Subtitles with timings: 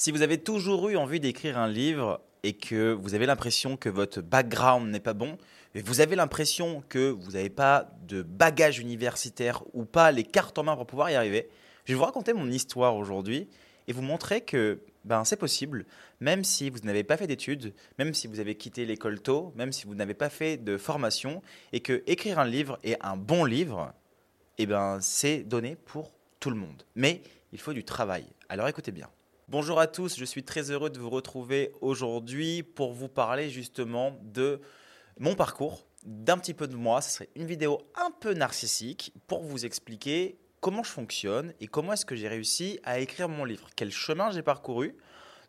[0.00, 3.88] Si vous avez toujours eu envie d'écrire un livre et que vous avez l'impression que
[3.88, 5.36] votre background n'est pas bon,
[5.74, 10.56] et vous avez l'impression que vous n'avez pas de bagage universitaire ou pas les cartes
[10.56, 11.48] en main pour pouvoir y arriver,
[11.84, 13.48] je vais vous raconter mon histoire aujourd'hui
[13.88, 15.84] et vous montrer que ben, c'est possible,
[16.20, 19.72] même si vous n'avez pas fait d'études, même si vous avez quitté l'école tôt, même
[19.72, 21.42] si vous n'avez pas fait de formation,
[21.72, 23.92] et que écrire un livre et un bon livre,
[24.58, 26.84] eh ben, c'est donné pour tout le monde.
[26.94, 27.20] Mais
[27.52, 28.26] il faut du travail.
[28.48, 29.08] Alors écoutez bien.
[29.50, 34.20] Bonjour à tous, je suis très heureux de vous retrouver aujourd'hui pour vous parler justement
[34.22, 34.60] de
[35.18, 37.00] mon parcours, d'un petit peu de moi.
[37.00, 41.94] Ce serait une vidéo un peu narcissique pour vous expliquer comment je fonctionne et comment
[41.94, 43.70] est-ce que j'ai réussi à écrire mon livre.
[43.74, 44.94] Quel chemin j'ai parcouru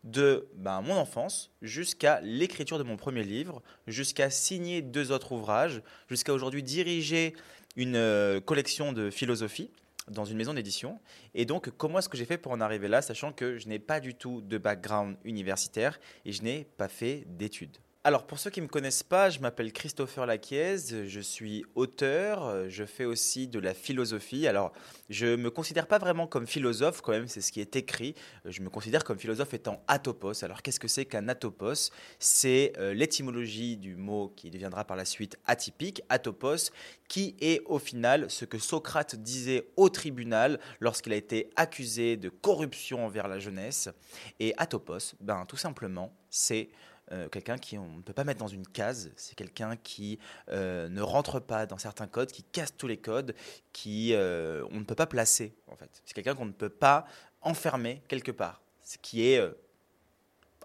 [0.02, 5.82] de ben, mon enfance jusqu'à l'écriture de mon premier livre, jusqu'à signer deux autres ouvrages,
[6.08, 7.34] jusqu'à aujourd'hui diriger
[7.76, 9.70] une euh, collection de philosophie
[10.08, 11.00] dans une maison d'édition.
[11.34, 13.78] Et donc, comment est-ce que j'ai fait pour en arriver là, sachant que je n'ai
[13.78, 17.78] pas du tout de background universitaire et je n'ai pas fait d'études?
[18.02, 22.66] Alors, pour ceux qui ne me connaissent pas, je m'appelle Christopher Laquiez, je suis auteur,
[22.70, 24.46] je fais aussi de la philosophie.
[24.46, 24.72] Alors,
[25.10, 28.14] je ne me considère pas vraiment comme philosophe, quand même, c'est ce qui est écrit.
[28.46, 30.42] Je me considère comme philosophe étant atopos.
[30.42, 31.90] Alors, qu'est-ce que c'est qu'un atopos?
[32.18, 36.70] C'est euh, l'étymologie du mot qui deviendra par la suite atypique, atopos,
[37.06, 42.30] qui est au final ce que Socrate disait au tribunal lorsqu'il a été accusé de
[42.30, 43.90] corruption envers la jeunesse.
[44.38, 46.70] Et atopos, ben, tout simplement, c'est
[47.12, 50.18] euh, quelqu'un qui on ne peut pas mettre dans une case, c'est quelqu'un qui
[50.50, 53.34] euh, ne rentre pas dans certains codes, qui casse tous les codes,
[53.72, 55.90] qui euh, on ne peut pas placer en fait.
[56.04, 57.06] C'est quelqu'un qu'on ne peut pas
[57.40, 59.42] enfermer quelque part, ce qui est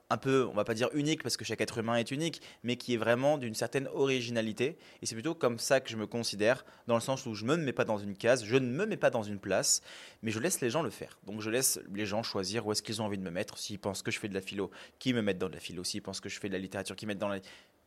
[0.10, 2.76] un peu, on va pas dire unique parce que chaque être humain est unique, mais
[2.76, 4.78] qui est vraiment d'une certaine originalité.
[5.02, 7.56] Et c'est plutôt comme ça que je me considère, dans le sens où je ne
[7.56, 9.82] me mets pas dans une case, je ne me mets pas dans une place,
[10.22, 11.18] mais je laisse les gens le faire.
[11.26, 13.58] Donc je laisse les gens choisir où est-ce qu'ils ont envie de me mettre.
[13.58, 15.84] S'ils pensent que je fais de la philo, qui me mettent dans de la philo.
[15.84, 17.40] S'ils pensent que je fais de la littérature, qui mettent dans la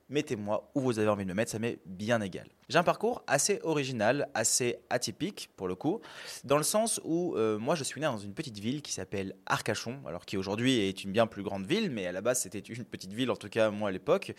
[0.09, 2.47] mettez-moi où vous avez envie de me mettre, ça m'est bien égal.
[2.69, 6.03] J'ai un parcours assez original, assez atypique pour le coup,
[6.45, 9.35] dans le sens où euh, moi je suis né dans une petite ville qui s'appelle
[9.47, 12.59] Arcachon, alors qui aujourd'hui est une bien plus grande ville, mais à la base c'était
[12.59, 14.35] une petite ville, en tout cas moi à l'époque,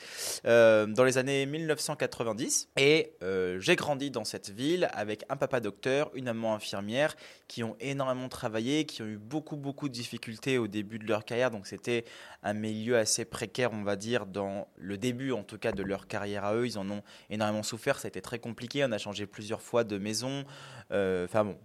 [0.46, 2.70] euh, dans les années 1990.
[2.78, 7.16] Et euh, j'ai grandi dans cette ville avec un papa docteur, une maman infirmière,
[7.48, 11.26] qui ont énormément travaillé, qui ont eu beaucoup beaucoup de difficultés au début de leur
[11.26, 12.06] carrière, donc c'était
[12.44, 16.08] un milieu assez précaire, on va dire, dans le début en tout cas de leur
[16.08, 16.66] carrière à eux.
[16.66, 19.84] Ils en ont énormément souffert, ça a été très compliqué, on a changé plusieurs fois
[19.84, 20.44] de maison.
[20.92, 21.58] Euh, enfin bon,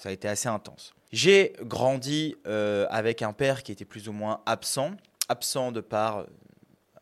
[0.00, 0.94] ça a été assez intense.
[1.12, 4.92] J'ai grandi euh, avec un père qui était plus ou moins absent,
[5.28, 6.26] absent de par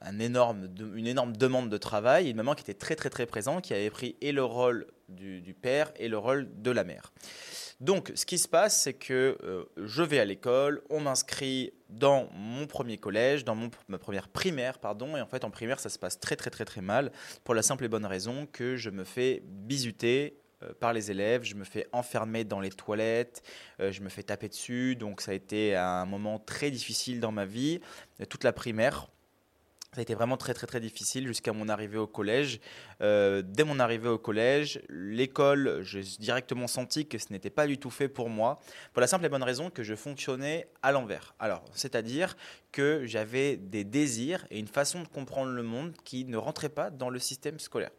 [0.00, 3.26] un énorme, une énorme demande de travail, et une maman qui était très très très
[3.26, 7.12] présente, qui avait pris et le rôle du père et le rôle de la mère.
[7.82, 12.28] Donc, ce qui se passe, c'est que euh, je vais à l'école, on m'inscrit dans
[12.32, 13.56] mon premier collège, dans
[13.88, 16.65] ma première primaire, pardon, et en fait, en primaire, ça se passe très, très, très,
[16.65, 17.10] très mal,
[17.43, 21.43] pour la simple et bonne raison que je me fais bisuter euh, par les élèves,
[21.43, 23.43] je me fais enfermer dans les toilettes,
[23.81, 27.32] euh, je me fais taper dessus, donc ça a été un moment très difficile dans
[27.32, 27.81] ma vie,
[28.28, 29.09] toute la primaire.
[29.94, 32.60] Ça a été vraiment très très très difficile jusqu'à mon arrivée au collège.
[33.03, 37.76] Euh, dès mon arrivée au collège, l'école, j'ai directement senti que ce n'était pas du
[37.76, 38.58] tout fait pour moi,
[38.94, 41.34] pour la simple et bonne raison que je fonctionnais à l'envers.
[41.38, 42.38] Alors, c'est-à-dire
[42.72, 46.88] que j'avais des désirs et une façon de comprendre le monde qui ne rentrait pas
[46.88, 47.91] dans le système scolaire.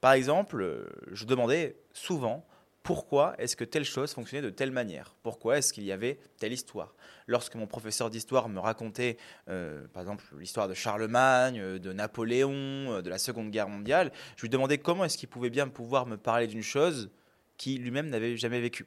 [0.00, 2.46] Par exemple, je demandais souvent
[2.82, 5.14] pourquoi est-ce que telle chose fonctionnait de telle manière?
[5.22, 6.94] Pourquoi est-ce qu'il y avait telle histoire?
[7.26, 9.18] Lorsque mon professeur d'histoire me racontait,
[9.48, 14.10] euh, par exemple, l'histoire de Charlemagne, euh, de Napoléon, euh, de la Seconde Guerre mondiale,
[14.36, 17.10] je lui demandais comment est-ce qu'il pouvait bien pouvoir me parler d'une chose
[17.58, 18.86] qu'il lui-même n'avait jamais vécue.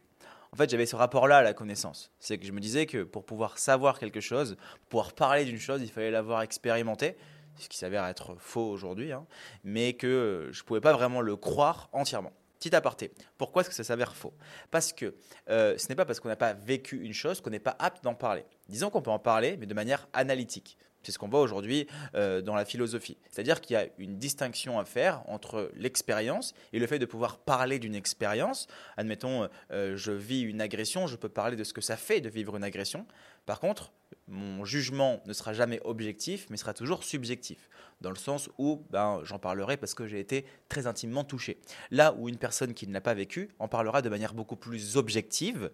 [0.51, 2.11] En fait, j'avais ce rapport-là à la connaissance.
[2.19, 5.59] C'est que je me disais que pour pouvoir savoir quelque chose, pour pouvoir parler d'une
[5.59, 7.15] chose, il fallait l'avoir expérimenté,
[7.57, 9.25] ce qui s'avère être faux aujourd'hui, hein,
[9.63, 12.33] mais que je ne pouvais pas vraiment le croire entièrement.
[12.63, 13.11] Petit aparté.
[13.37, 14.33] Pourquoi est-ce que ça s'avère faux?
[14.71, 15.15] Parce que
[15.49, 18.01] euh, ce n'est pas parce qu'on n'a pas vécu une chose qu'on n'est pas apte
[18.05, 18.45] d'en parler.
[18.69, 20.77] Disons qu'on peut en parler, mais de manière analytique.
[21.01, 23.17] C'est ce qu'on voit aujourd'hui euh, dans la philosophie.
[23.29, 27.39] C'est-à-dire qu'il y a une distinction à faire entre l'expérience et le fait de pouvoir
[27.39, 28.67] parler d'une expérience.
[28.95, 32.29] Admettons, euh, je vis une agression, je peux parler de ce que ça fait de
[32.29, 33.05] vivre une agression.
[33.45, 33.91] Par contre,
[34.27, 37.69] mon jugement ne sera jamais objectif, mais sera toujours subjectif,
[38.01, 41.59] dans le sens où ben, j'en parlerai parce que j'ai été très intimement touché.
[41.91, 44.97] Là où une personne qui ne l'a pas vécu en parlera de manière beaucoup plus
[44.97, 45.71] objective,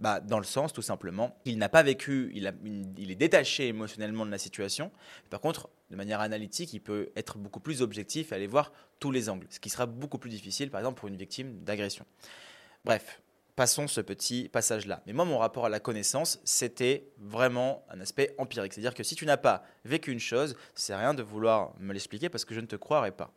[0.00, 2.52] bah, dans le sens tout simplement, il n'a pas vécu, il,
[2.98, 4.92] il, est détaché émotionnellement de la situation.
[5.28, 9.10] Par contre, de manière analytique, il peut être beaucoup plus objectif et aller voir tous
[9.10, 12.04] les angles, ce qui sera beaucoup plus difficile, par exemple, pour une victime d'agression.
[12.84, 13.20] Bref,
[13.58, 15.02] Passons ce petit passage-là.
[15.04, 18.72] Mais moi, mon rapport à la connaissance, c'était vraiment un aspect empirique.
[18.72, 22.28] C'est-à-dire que si tu n'as pas vécu une chose, c'est rien de vouloir me l'expliquer
[22.28, 23.32] parce que je ne te croirais pas.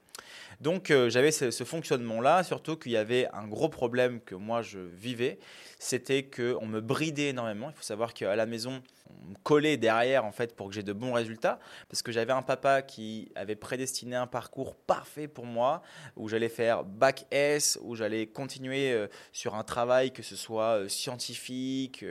[0.62, 4.78] Donc euh, j'avais ce, fonctionnement-là, surtout qu'il y avait un gros problème que moi je
[4.80, 5.40] vivais,
[5.80, 7.72] c'était qu'on me bridait énormément.
[7.72, 10.84] Il faut savoir qu'à la maison, on me collait derrière en fait pour que j'ai
[10.84, 11.60] de bons résultats,
[11.90, 15.81] parce que j'avais un papa qui avait prédestiné un parcours parfait pour moi,
[16.16, 20.78] où j'allais faire bac S, où j'allais continuer euh, sur un travail que ce soit
[20.78, 22.06] euh, scientifique.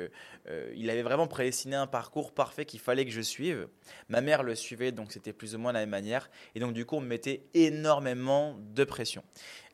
[0.75, 3.69] Il avait vraiment prédestiné un parcours parfait qu'il fallait que je suive.
[4.09, 6.31] Ma mère le suivait, donc c'était plus ou moins la même manière.
[6.55, 9.23] Et donc du coup, on me mettait énormément de pression.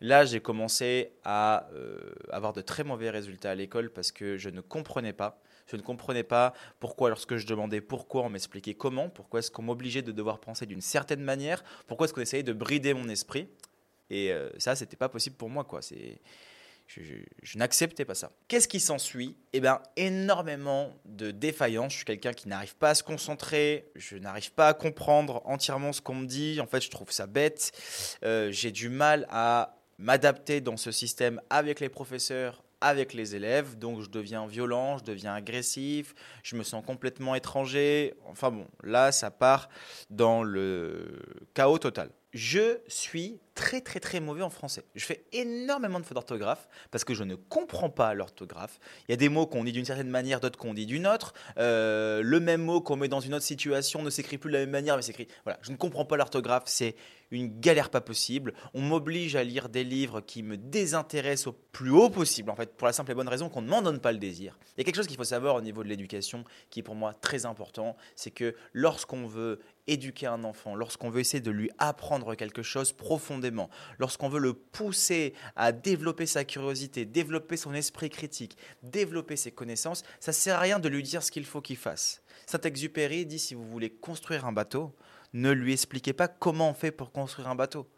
[0.00, 4.50] Là, j'ai commencé à euh, avoir de très mauvais résultats à l'école parce que je
[4.50, 5.40] ne comprenais pas.
[5.66, 9.62] Je ne comprenais pas pourquoi, lorsque je demandais pourquoi, on m'expliquait comment, pourquoi est-ce qu'on
[9.62, 13.48] m'obligeait de devoir penser d'une certaine manière, pourquoi est-ce qu'on essayait de brider mon esprit.
[14.08, 15.82] Et euh, ça, c'était pas possible pour moi, quoi.
[15.82, 16.20] C'est
[16.86, 18.30] je, n'acceptais pas ça.
[18.48, 19.36] Qu'est-ce qui s'ensuit?
[19.52, 21.92] Eh bien, énormément de défaillances.
[21.92, 25.92] Je suis quelqu'un qui n'arrive pas à se concentrer, je n'arrive pas à comprendre entièrement
[25.92, 26.60] ce qu'on me dit.
[26.60, 27.72] En fait, je trouve ça bête.
[28.24, 33.78] Euh, j'ai du mal à m'adapter dans ce système avec les professeurs, avec les élèves,
[33.78, 38.14] donc je deviens violent, je deviens agressif, je me sens complètement étranger.
[38.26, 39.68] Enfin bon, là, ça part
[40.10, 41.18] dans le
[41.54, 42.10] chaos total.
[42.36, 44.84] Je suis très très très mauvais en français.
[44.94, 48.78] Je fais énormément de fautes d'orthographe parce que je ne comprends pas l'orthographe.
[49.08, 51.32] Il y a des mots qu'on dit d'une certaine manière, d'autres qu'on dit d'une autre.
[51.56, 54.60] Euh, le même mot qu'on met dans une autre situation ne s'écrit plus de la
[54.60, 55.28] même manière, mais s'écrit.
[55.44, 56.64] Voilà, je ne comprends pas l'orthographe.
[56.66, 56.94] C'est
[57.30, 58.52] une galère pas possible.
[58.74, 62.76] On m'oblige à lire des livres qui me désintéressent au plus haut possible, en fait,
[62.76, 64.58] pour la simple et bonne raison qu'on ne m'en donne pas le désir.
[64.76, 66.94] Il y a quelque chose qu'il faut savoir au niveau de l'éducation qui est pour
[66.94, 71.70] moi très important, c'est que lorsqu'on veut éduquer un enfant, lorsqu'on veut essayer de lui
[71.78, 78.10] apprendre quelque chose profondément, lorsqu'on veut le pousser à développer sa curiosité, développer son esprit
[78.10, 81.76] critique, développer ses connaissances, ça sert à rien de lui dire ce qu'il faut qu'il
[81.76, 82.22] fasse.
[82.46, 84.94] Saint-Exupéry dit si vous voulez construire un bateau,
[85.32, 87.88] ne lui expliquez pas comment on fait pour construire un bateau.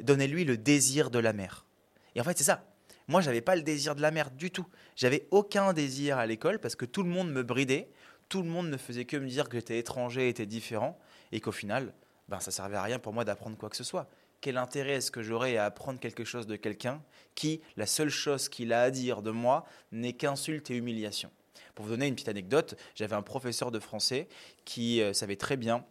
[0.00, 1.66] Donnez-lui le désir de la mer.
[2.14, 2.64] Et en fait, c'est ça.
[3.08, 4.66] Moi, j'avais pas le désir de la mer du tout.
[4.96, 7.90] J'avais aucun désir à l'école parce que tout le monde me bridait,
[8.28, 10.98] tout le monde ne faisait que me dire que j'étais étranger, était différent,
[11.32, 11.94] et qu'au final,
[12.28, 14.08] ben, ça servait à rien pour moi d'apprendre quoi que ce soit.
[14.40, 17.02] Quel intérêt est-ce que j'aurais à apprendre quelque chose de quelqu'un
[17.34, 21.30] qui, la seule chose qu'il a à dire de moi, n'est qu'insulte et humiliation?
[21.74, 24.28] Pour vous donner une petite anecdote, j'avais un professeur de français
[24.64, 25.84] qui euh, savait très bien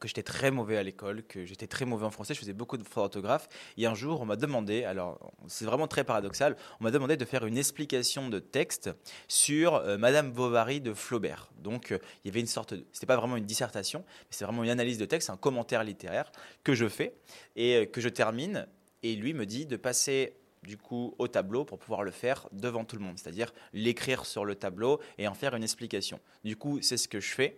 [0.00, 2.76] que j'étais très mauvais à l'école, que j'étais très mauvais en français, je faisais beaucoup
[2.76, 3.48] de fautes d'orthographe.
[3.76, 7.24] Et un jour, on m'a demandé, alors c'est vraiment très paradoxal, on m'a demandé de
[7.24, 8.90] faire une explication de texte
[9.28, 11.50] sur euh, Madame Bovary de Flaubert.
[11.58, 14.44] Donc euh, il y avait une sorte, de, c'était pas vraiment une dissertation, mais c'est
[14.44, 16.32] vraiment une analyse de texte, un commentaire littéraire
[16.64, 17.14] que je fais
[17.54, 18.66] et euh, que je termine.
[19.02, 22.84] Et lui me dit de passer du coup au tableau pour pouvoir le faire devant
[22.84, 26.20] tout le monde, c'est-à-dire l'écrire sur le tableau et en faire une explication.
[26.44, 27.56] Du coup, c'est ce que je fais.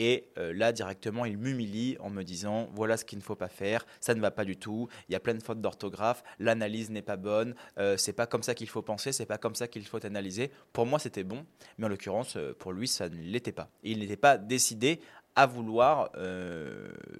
[0.00, 3.48] Et euh, là, directement, il m'humilie en me disant voilà ce qu'il ne faut pas
[3.48, 6.88] faire, ça ne va pas du tout, il y a plein de fautes d'orthographe, l'analyse
[6.88, 9.66] n'est pas bonne, euh, c'est pas comme ça qu'il faut penser, c'est pas comme ça
[9.66, 10.52] qu'il faut analyser.
[10.72, 11.44] Pour moi, c'était bon,
[11.78, 13.70] mais en l'occurrence, euh, pour lui, ça ne l'était pas.
[13.82, 15.00] il n'était pas décidé
[15.34, 16.10] à vouloir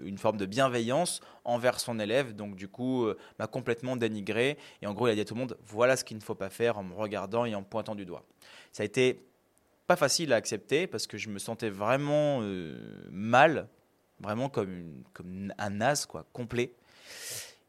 [0.02, 3.06] une forme de bienveillance envers son élève, donc du coup
[3.38, 6.02] m'a complètement dénigré et en gros il a dit à tout le monde voilà ce
[6.02, 8.24] qu'il ne faut pas faire en me regardant et en pointant du doigt.
[8.72, 9.28] Ça a été
[9.88, 12.78] pas facile à accepter parce que je me sentais vraiment euh,
[13.10, 13.68] mal,
[14.20, 16.74] vraiment comme, comme un as, quoi, complet.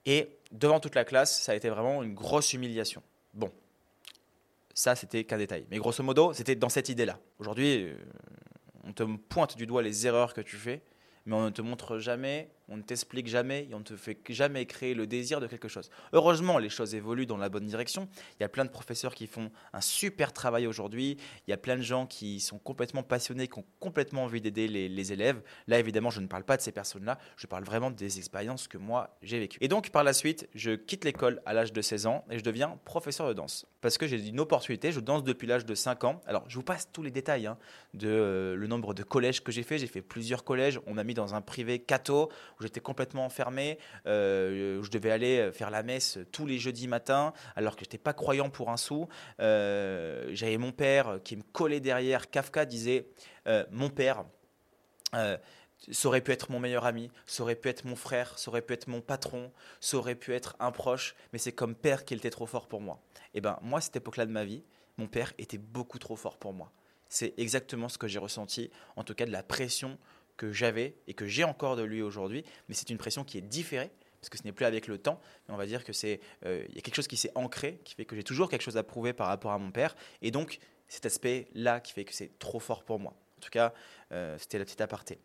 [0.05, 3.01] Et devant toute la classe, ça a été vraiment une grosse humiliation.
[3.33, 3.49] Bon,
[4.73, 5.65] ça c'était qu'un détail.
[5.71, 7.17] Mais grosso modo, c'était dans cette idée-là.
[7.39, 7.95] Aujourd'hui, euh,
[8.83, 10.81] on te pointe du doigt les erreurs que tu fais,
[11.25, 14.19] mais on ne te montre jamais on ne t'explique jamais et on ne te fait
[14.29, 15.89] jamais créer le désir de quelque chose.
[16.13, 18.07] Heureusement, les choses évoluent dans la bonne direction.
[18.39, 21.17] Il y a plein de professeurs qui font un super travail aujourd'hui.
[21.47, 24.67] Il y a plein de gens qui sont complètement passionnés, qui ont complètement envie d'aider
[24.67, 25.41] les, élèves.
[25.67, 27.17] Là, évidemment, je ne parle pas de ces personnes-là.
[27.37, 29.57] Je parle vraiment des expériences que moi, j'ai vécues.
[29.61, 32.43] Et donc, par la suite, je quitte l'école à l'âge de 16 ans et je
[32.43, 33.65] deviens professeur de danse.
[33.81, 34.91] Parce que j'ai une opportunité.
[34.91, 36.21] Je danse depuis l'âge de 5 ans.
[36.27, 37.57] Alors, je vous passe tous les détails hein,
[37.93, 39.77] de euh, le nombre de collèges que j'ai fait.
[39.77, 40.79] J'ai fait plusieurs collèges.
[40.85, 45.11] On m'a mis dans un privé catho où j'étais complètement enfermé, euh, où je devais
[45.11, 48.69] aller faire la messe tous les jeudis matins, alors que je n'étais pas croyant pour
[48.69, 49.07] un sou.
[49.39, 52.29] Euh, j'avais mon père qui me collait derrière.
[52.29, 53.07] Kafka disait
[53.47, 54.25] euh, Mon père.
[55.13, 58.61] ça aurait pu être mon meilleur ami, ça aurait pu être mon frère, ça aurait
[58.61, 62.17] pu être mon patron, ça aurait pu être un proche, mais c'est comme père qu'il
[62.17, 62.99] était trop fort pour moi.
[63.33, 64.63] Et eh ben moi, à cette époque-là de ma vie,
[64.97, 66.71] mon père était beaucoup trop fort pour moi.
[67.07, 69.97] C'est exactement ce que j'ai ressenti, en tout cas de la pression
[70.39, 73.41] que j'avais et que j'ai encore de lui aujourd'hui, mais c'est une pression qui est
[73.41, 73.91] différée
[74.21, 76.63] parce que ce n'est plus avec le temps, mais on va dire que c'est, euh,
[76.69, 78.77] il y a quelque chose qui s'est ancré, qui fait que j'ai toujours quelque chose
[78.77, 82.39] à prouver par rapport à mon père, et donc cet aspect-là qui fait que c'est
[82.39, 83.13] trop fort pour moi.
[83.37, 83.73] En tout cas,
[84.11, 85.19] euh, c'était la petite aparté.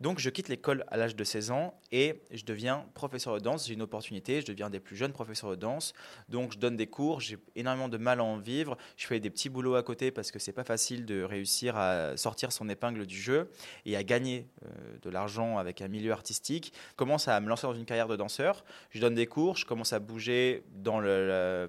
[0.00, 3.66] Donc, je quitte l'école à l'âge de 16 ans et je deviens professeur de danse.
[3.66, 5.92] J'ai une opportunité, je deviens des plus jeunes professeurs de danse.
[6.28, 7.20] Donc, je donne des cours.
[7.20, 8.76] J'ai énormément de mal à en vivre.
[8.96, 12.16] Je fais des petits boulots à côté parce que c'est pas facile de réussir à
[12.16, 13.50] sortir son épingle du jeu
[13.84, 14.68] et à gagner euh,
[15.02, 16.72] de l'argent avec un milieu artistique.
[16.90, 18.64] Je commence à me lancer dans une carrière de danseur.
[18.90, 19.56] Je donne des cours.
[19.56, 21.68] Je commence à bouger dans le,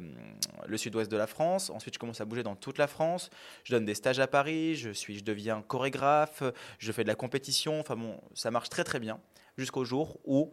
[0.68, 1.72] le, sud-ouest de la France.
[1.72, 3.32] Ensuite, je commence à bouger dans toute la France.
[3.64, 4.76] Je donne des stages à Paris.
[4.76, 6.44] Je, suis, je deviens chorégraphe
[6.78, 9.20] je fais de la compétition, enfin bon, ça marche très très bien,
[9.58, 10.52] jusqu'au jour où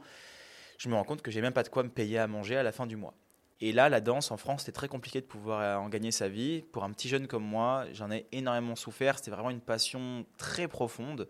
[0.79, 2.63] je me rends compte que j'ai même pas de quoi me payer à manger à
[2.63, 3.15] la fin du mois.
[3.61, 6.63] Et là, la danse en France, c'était très compliqué de pouvoir en gagner sa vie.
[6.73, 9.17] Pour un petit jeune comme moi, j'en ai énormément souffert.
[9.17, 11.27] C'était vraiment une passion très profonde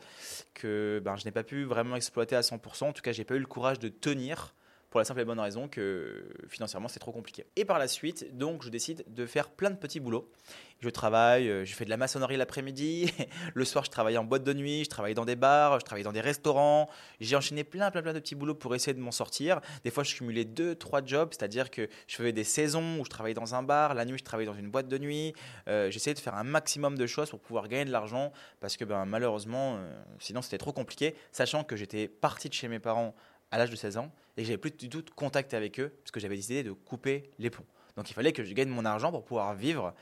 [0.52, 2.84] que ben, je n'ai pas pu vraiment exploiter à 100%.
[2.84, 4.56] En tout cas, j'ai pas eu le courage de tenir
[4.96, 7.44] pour la simple et bonne raison que financièrement c'est trop compliqué.
[7.54, 10.32] Et par la suite, donc je décide de faire plein de petits boulots.
[10.80, 13.12] Je travaille, euh, je fais de la maçonnerie l'après-midi,
[13.54, 16.02] le soir je travaille en boîte de nuit, je travaille dans des bars, je travaille
[16.02, 16.88] dans des restaurants.
[17.20, 19.60] J'ai enchaîné plein plein plein de petits boulots pour essayer de m'en sortir.
[19.84, 23.10] Des fois je cumulais deux, trois jobs, c'est-à-dire que je faisais des saisons où je
[23.10, 25.34] travaillais dans un bar, la nuit je travaillais dans une boîte de nuit.
[25.68, 28.86] Euh, j'essayais de faire un maximum de choses pour pouvoir gagner de l'argent parce que
[28.86, 33.14] ben, malheureusement, euh, sinon c'était trop compliqué, sachant que j'étais parti de chez mes parents
[33.50, 35.92] à l'âge de 16 ans et que j'avais plus du tout de contact avec eux
[36.02, 37.64] parce que j'avais décidé de couper les ponts.
[37.96, 39.94] Donc il fallait que je gagne mon argent pour pouvoir vivre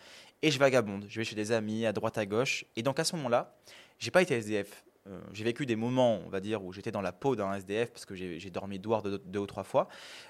[0.43, 1.07] et je vagabonde.
[1.09, 3.57] Je vais chez des amis à droite à gauche et donc à ce moment-là,
[3.99, 4.85] j'ai pas été SDF.
[5.07, 7.91] Euh, j'ai vécu des moments, on va dire, où j'étais dans la peau d'un SDF
[7.91, 9.89] parce que j'ai dormi dehors deux, ou trois fois.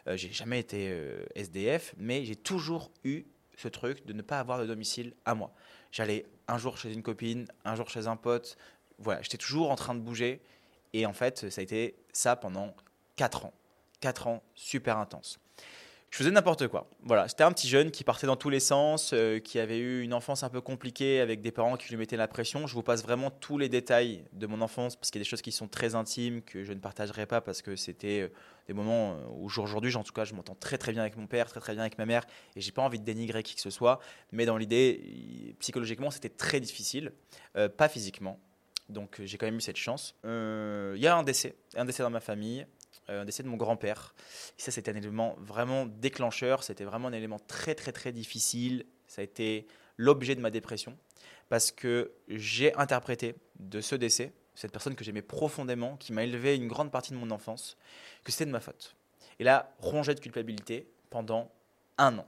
[0.09, 3.25] Euh, j'ai jamais été euh, SDF, mais j'ai toujours eu
[3.57, 5.53] ce truc de ne pas avoir de domicile à moi.
[5.93, 8.57] J'allais un jour chez une copine, un jour chez un pote.
[8.99, 10.43] Voilà, j'étais toujours en train de bouger.
[10.93, 12.75] Et en fait, ça a été ça pendant
[13.17, 13.55] 4 ans.
[14.01, 15.39] 4 ans super intenses.
[16.15, 16.89] Je faisais n'importe quoi.
[17.03, 20.01] Voilà, c'était un petit jeune qui partait dans tous les sens, euh, qui avait eu
[20.01, 22.69] une enfance un peu compliquée avec des parents qui lui mettaient la pression.
[22.69, 25.29] Je vous passe vraiment tous les détails de mon enfance parce qu'il y a des
[25.29, 28.29] choses qui sont très intimes que je ne partagerai pas parce que c'était euh,
[28.69, 31.27] des moments euh, où aujourd'hui, en tout cas, je m'entends très très bien avec mon
[31.27, 33.61] père, très très bien avec ma mère et j'ai pas envie de dénigrer qui que
[33.61, 33.99] ce soit.
[34.31, 37.11] Mais dans l'idée, psychologiquement, c'était très difficile,
[37.77, 38.39] pas physiquement.
[38.89, 40.15] Donc j'ai quand même eu cette chance.
[40.23, 42.67] Il y a un décès, un décès dans ma famille.
[43.11, 44.15] Euh, un décès de mon grand-père.
[44.57, 46.63] Ça, c'était un élément vraiment déclencheur.
[46.63, 48.87] C'était vraiment un élément très, très, très difficile.
[49.07, 50.97] Ça a été l'objet de ma dépression
[51.49, 56.57] parce que j'ai interprété de ce décès, cette personne que j'aimais profondément, qui m'a élevé
[56.57, 57.77] une grande partie de mon enfance,
[58.25, 58.97] que c'était de ma faute.
[59.39, 61.51] Et là, rongé de culpabilité pendant
[61.99, 62.27] un an.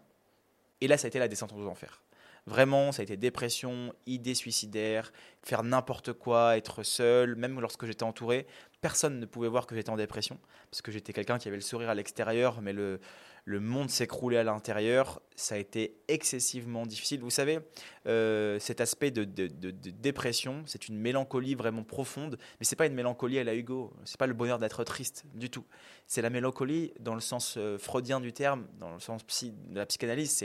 [0.80, 2.02] Et là, ça a été la descente aux enfers.
[2.46, 5.12] Vraiment, ça a été dépression, idées suicidaires,
[5.42, 8.46] faire n'importe quoi, être seul, même lorsque j'étais entouré.
[8.80, 10.38] Personne ne pouvait voir que j'étais en dépression,
[10.70, 13.00] parce que j'étais quelqu'un qui avait le sourire à l'extérieur, mais le,
[13.46, 15.22] le monde s'écroulait à l'intérieur.
[15.36, 17.20] Ça a été excessivement difficile.
[17.20, 17.60] Vous savez,
[18.06, 22.94] euh, cet aspect de, de, dépression, c'est une mélancolie vraiment profonde, mais c'est pas une
[22.94, 23.94] mélancolie à la Hugo.
[24.04, 25.64] C'est pas le bonheur d'être triste du tout.
[26.08, 29.86] C'est la mélancolie dans le sens euh, freudien du terme, dans le sens de la
[29.86, 30.44] psychanalyse.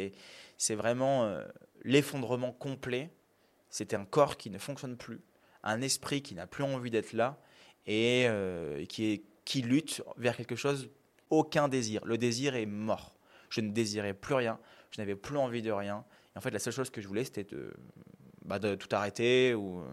[0.57, 1.43] C'est vraiment euh,
[1.83, 3.09] l'effondrement complet.
[3.69, 5.21] C'était un corps qui ne fonctionne plus,
[5.63, 7.39] un esprit qui n'a plus envie d'être là
[7.85, 10.89] et, euh, qui, lutte vers quelque chose,
[11.29, 12.03] aucun désir.
[12.05, 13.15] Le désir est mort.
[13.49, 14.59] Je ne désirais plus rien,
[14.91, 16.05] je n'avais plus envie de rien.
[16.35, 17.73] Et en fait, la seule chose que je voulais, c'était de,
[18.45, 19.53] bah, de tout arrêter.
[19.53, 19.85] Ou, euh,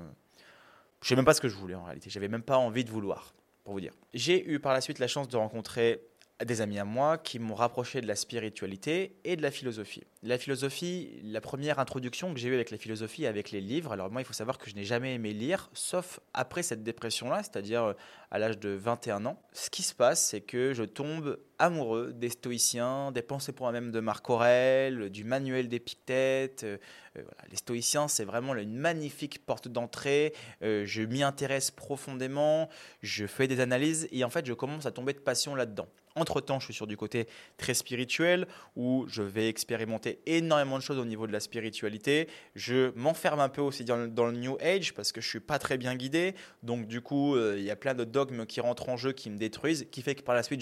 [1.02, 2.11] je sais même pas ce que je voulais en réalité.
[2.11, 3.92] J'avais même pas envie de vouloir, pour vous dire.
[4.14, 6.02] J'ai eu par la suite la chance de rencontrer
[6.45, 10.04] des amis à moi qui m'ont rapproché de la spiritualité et de la philosophie.
[10.23, 14.11] La philosophie, la première introduction que j'ai eue avec la philosophie, avec les livres, alors
[14.11, 17.83] moi il faut savoir que je n'ai jamais aimé lire, sauf après cette dépression-là, c'est-à-dire
[17.83, 17.92] euh,
[18.30, 19.42] à l'âge de 21 ans.
[19.52, 23.90] Ce qui se passe, c'est que je tombe amoureux des stoïciens, des pensées pour moi-même
[23.90, 26.62] de Marc Aurèle, du manuel d'Épictète.
[26.62, 26.78] Euh,
[27.16, 30.35] euh, les stoïciens, c'est vraiment une magnifique porte d'entrée.
[30.61, 32.68] je m'y intéresse profondément,
[33.02, 35.88] je fais des analyses et en fait je commence à tomber de passion là-dedans.
[36.18, 40.98] Entre-temps, je suis sur du côté très spirituel où je vais expérimenter énormément de choses
[40.98, 42.28] au niveau de la spiritualité.
[42.54, 45.78] Je m'enferme un peu aussi dans le, New Age parce que je suis pas très
[45.78, 46.34] bien guidé.
[46.62, 49.30] Donc du coup, euh, il y a plein de dogmes qui rentrent en jeu, qui
[49.30, 50.60] me détruisent, qui fait que par la suite,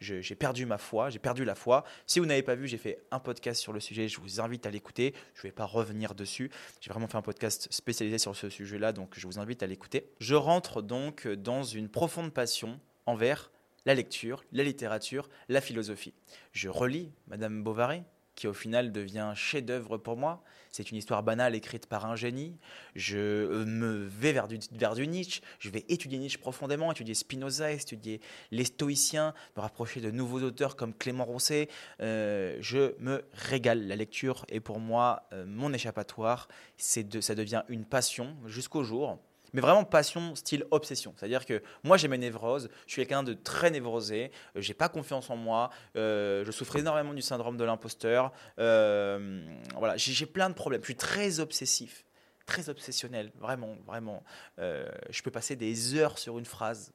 [0.00, 1.84] j'ai perdu ma foi, j'ai perdu la foi.
[2.06, 4.66] Si vous n'avez pas vu, j'ai fait un podcast sur le sujet, je vous invite
[4.66, 5.14] à l'écouter.
[5.34, 6.50] Je ne vais pas revenir dessus.
[6.80, 10.10] J'ai vraiment fait un podcast spécialisé sur ce sujet-là, donc je vous invite à l'écouter.
[10.20, 13.50] Je rentre donc dans une profonde passion envers
[13.86, 16.14] la lecture, la littérature, la philosophie.
[16.52, 18.02] Je relis Madame Bovary,
[18.34, 20.42] qui au final devient chef-d'œuvre pour moi.
[20.72, 22.56] C'est une histoire banale écrite par un génie.
[22.96, 25.40] Je euh, me vais vers du, vers du Nietzsche.
[25.60, 30.74] Je vais étudier Nietzsche profondément, étudier Spinoza, étudier les stoïciens, me rapprocher de nouveaux auteurs
[30.74, 31.68] comme Clément Rousset.
[32.00, 33.86] Euh, je me régale.
[33.86, 36.48] La lecture est pour moi euh, mon échappatoire.
[36.96, 39.20] De, ça devient une passion jusqu'au jour
[39.54, 41.14] mais vraiment passion style obsession.
[41.16, 44.88] C'est-à-dire que moi j'ai mes névroses, je suis quelqu'un de très névrosé, euh, j'ai pas
[44.90, 49.42] confiance en moi, euh, je souffre énormément du syndrome de l'imposteur, euh,
[49.76, 52.04] voilà, j'ai plein de problèmes, je suis très obsessif,
[52.44, 54.22] très obsessionnel, vraiment, vraiment.
[54.58, 56.92] je peux passer des heures sur une phrase,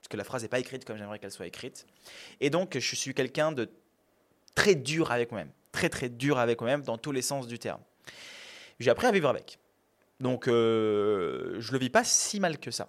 [0.00, 1.86] parce que la phrase n'est pas écrite comme j'aimerais qu'elle soit écrite.
[2.40, 3.70] Et donc je suis quelqu'un de
[4.54, 7.82] très dur avec moi-même, très très dur avec moi-même dans tous les sens du terme.
[8.80, 9.58] J'ai appris à vivre avec.
[10.20, 12.88] Donc, euh, je le vis pas si mal que ça.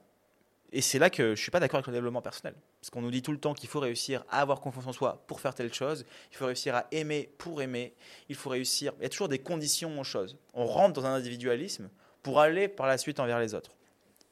[0.71, 2.53] Et c'est là que je suis pas d'accord avec le développement personnel.
[2.79, 5.23] Parce qu'on nous dit tout le temps qu'il faut réussir à avoir confiance en soi
[5.27, 6.05] pour faire telle chose.
[6.31, 7.93] Il faut réussir à aimer pour aimer.
[8.29, 8.93] Il faut réussir.
[8.99, 10.37] Il y a toujours des conditions aux choses.
[10.53, 11.89] On rentre dans un individualisme
[12.21, 13.71] pour aller par la suite envers les autres.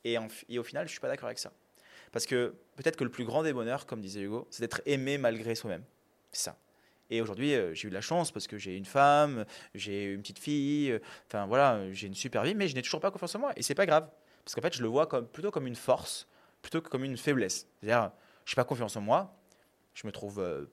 [0.03, 0.17] Et,
[0.49, 1.51] et au final, je suis pas d'accord avec ça.
[2.11, 5.17] Parce que peut-être que le plus grand des bonheurs, comme disait Hugo, c'est d'être aimé
[5.17, 5.83] malgré soi-même.
[6.31, 6.57] C'est ça.
[7.09, 10.21] Et aujourd'hui, euh, j'ai eu de la chance parce que j'ai une femme, j'ai une
[10.21, 13.33] petite fille, euh, enfin voilà, j'ai une super vie, mais je n'ai toujours pas confiance
[13.35, 13.53] en moi.
[13.55, 14.09] Et c'est pas grave.
[14.43, 16.27] Parce qu'en fait, je le vois plutôt comme une force,
[16.61, 17.67] plutôt que comme une faiblesse.
[17.79, 18.11] C'est-à-dire,
[18.45, 19.37] je n'ai pas confiance en moi,
[19.93, 20.65] je me trouve euh,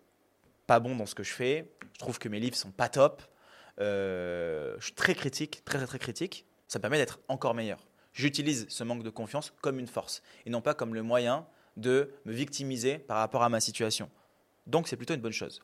[0.67, 3.23] pas bon dans ce que je fais, je trouve que mes livres sont pas top,
[3.79, 6.47] je suis très critique, très très très critique.
[6.69, 7.87] Ça me permet d'être encore meilleur.
[8.13, 12.13] J'utilise ce manque de confiance comme une force et non pas comme le moyen de
[12.25, 14.09] me victimiser par rapport à ma situation.
[14.67, 15.61] Donc c'est plutôt une bonne chose.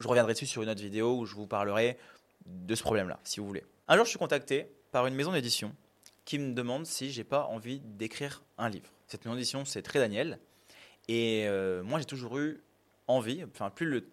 [0.00, 1.98] Je reviendrai dessus sur une autre vidéo où je vous parlerai
[2.46, 3.64] de ce problème-là, si vous voulez.
[3.88, 5.74] Un jour, je suis contacté par une maison d'édition
[6.24, 8.90] qui me demande si j'ai pas envie d'écrire un livre.
[9.06, 10.38] Cette maison d'édition, c'est Très Daniel.
[11.08, 12.60] Et euh, moi, j'ai toujours eu
[13.06, 14.08] envie, enfin, plus le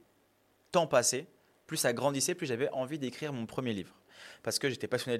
[0.72, 1.27] temps passait,
[1.68, 3.94] plus ça grandissait, plus j'avais envie d'écrire mon premier livre.
[4.44, 5.18] Parce que j'étais passionné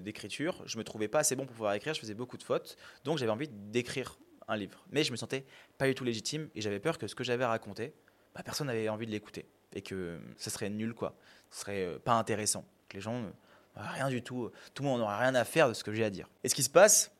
[0.00, 2.76] d'écriture, je me trouvais pas assez bon pour pouvoir écrire, je faisais beaucoup de fautes,
[3.04, 4.86] donc j'avais envie d'écrire un livre.
[4.90, 5.44] Mais je me sentais
[5.76, 7.92] pas du tout légitime et j'avais peur que ce que j'avais raconté,
[8.34, 11.14] bah, personne n'avait envie de l'écouter et que ce serait nul, quoi.
[11.50, 12.64] Ce serait euh, pas intéressant.
[12.88, 13.30] Que les gens, euh,
[13.76, 16.10] rien du tout, tout le monde n'aura rien à faire de ce que j'ai à
[16.10, 16.28] dire.
[16.44, 17.10] Et ce qui se passe,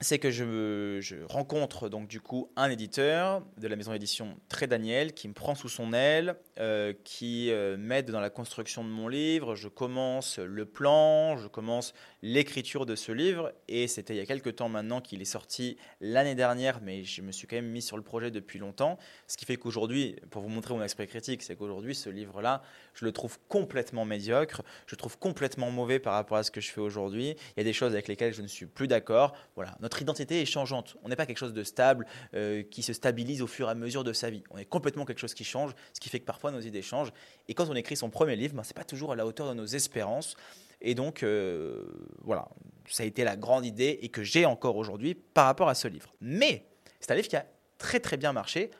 [0.00, 5.14] c'est que je, rencontre donc du coup un éditeur de la maison d'édition Très Daniel
[5.14, 9.08] qui me prend sous son aile, euh, qui euh, m'aide dans la construction de mon
[9.08, 9.54] livre.
[9.54, 14.26] Je commence le plan, je commence l'écriture de ce livre et c'était il y a
[14.26, 17.82] quelques temps maintenant qu'il est sorti l'année dernière, mais je me suis quand même mis
[17.82, 18.98] sur le projet depuis longtemps.
[19.26, 23.06] Ce qui fait qu'aujourd'hui, pour vous montrer mon esprit critique, c'est qu'aujourd'hui ce livre-là, je
[23.06, 26.70] le trouve complètement médiocre, je le trouve complètement mauvais par rapport à ce que je
[26.70, 27.34] fais aujourd'hui.
[27.56, 29.34] Il y a des choses avec lesquelles je ne suis plus d'accord.
[29.54, 30.96] Voilà notre identité est changeante.
[31.04, 33.76] On n'est pas quelque chose de stable euh, qui se stabilise au fur et à
[33.76, 34.42] mesure de sa vie.
[34.50, 37.12] On est complètement quelque chose qui change, ce qui fait que parfois nos idées changent.
[37.46, 39.48] Et quand on écrit son premier livre, ben, ce n'est pas toujours à la hauteur
[39.48, 40.34] de nos espérances.
[40.80, 41.84] Et donc, euh,
[42.24, 42.48] voilà,
[42.88, 45.86] ça a été la grande idée et que j'ai encore aujourd'hui par rapport à ce
[45.86, 46.12] livre.
[46.20, 46.66] Mais
[46.98, 47.46] c'est un livre qui a
[47.78, 48.72] très très bien marché.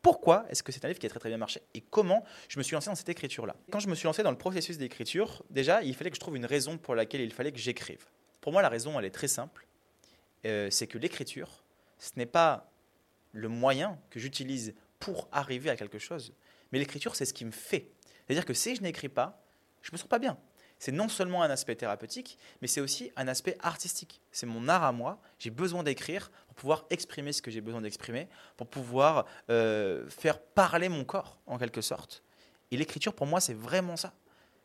[0.00, 2.58] Pourquoi est-ce que c'est un livre qui a très très bien marché et comment je
[2.58, 3.56] me suis lancé dans cette écriture-là?
[3.72, 6.36] Quand je me suis lancé dans le processus d'écriture, déjà, il fallait que je trouve
[6.36, 8.06] une raison pour laquelle il fallait que j'écrive.
[8.40, 9.66] Pour moi, la raison, elle est très simple.
[10.46, 11.62] Euh, c'est que l'écriture,
[11.98, 12.70] ce n'est pas
[13.32, 16.34] le moyen que j'utilise pour arriver à quelque chose,
[16.70, 17.88] mais l'écriture, c'est ce qui me fait.
[18.26, 19.44] C'est-à-dire que si je n'écris pas,
[19.82, 20.38] je ne me sens pas bien.
[20.78, 24.20] C'est non seulement un aspect thérapeutique, mais c'est aussi un aspect artistique.
[24.32, 25.20] C'est mon art à moi.
[25.38, 28.26] J'ai besoin d'écrire pour pouvoir exprimer ce que j'ai besoin d'exprimer,
[28.56, 32.24] pour pouvoir euh, faire parler mon corps, en quelque sorte.
[32.72, 34.12] Et l'écriture, pour moi, c'est vraiment ça.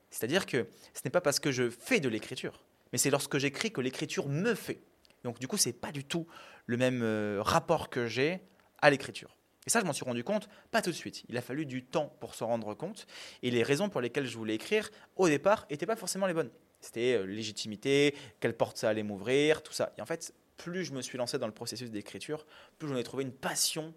[0.10, 3.72] C'est-à-dire que ce n'est pas parce que je fais de l'écriture, mais c'est lorsque j'écris
[3.72, 4.82] que l'écriture me fait.
[5.23, 6.27] Donc du coup, c'est pas du tout
[6.65, 8.41] le même euh, rapport que j'ai
[8.80, 9.36] à l'écriture.
[9.65, 11.23] Et ça, je m'en suis rendu compte pas tout de suite.
[11.27, 13.06] Il a fallu du temps pour s'en rendre compte.
[13.43, 16.51] Et les raisons pour lesquelles je voulais écrire, au départ, n'étaient pas forcément les bonnes.
[16.80, 19.93] C'était euh, légitimité, quelle porte ça allait m'ouvrir, tout ça.
[19.97, 22.45] Et en fait, plus je me suis lancé dans le processus d'écriture,
[22.80, 23.93] plus j'en ai trouvé une passion